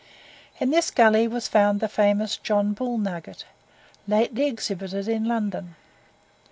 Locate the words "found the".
1.47-1.87